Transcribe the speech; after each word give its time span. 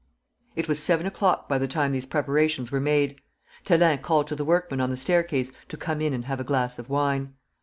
"It 0.55 0.67
was 0.67 0.81
seven 0.81 1.05
o'clock 1.05 1.47
by 1.47 1.59
the 1.59 1.67
time 1.67 1.91
these 1.91 2.07
preparations 2.07 2.71
were 2.71 2.79
made. 2.79 3.21
Thélin 3.67 4.01
called 4.01 4.25
to 4.29 4.35
the 4.35 4.43
workmen 4.43 4.81
on 4.81 4.89
the 4.89 4.97
staircase 4.97 5.51
to 5.67 5.77
come 5.77 6.01
in 6.01 6.11
and 6.11 6.25
have 6.25 6.39
a 6.39 6.43
glass 6.43 6.79
of 6.79 6.89
wine. 6.89 7.35